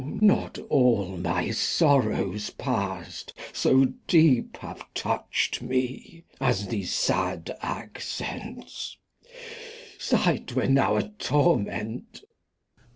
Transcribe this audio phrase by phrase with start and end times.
[0.19, 6.23] Not all my Sorrows past so deep have toucht me.
[6.39, 8.97] As the sad Accents:
[9.99, 12.23] Sight were now a Torment
[12.79, 12.87] Lear.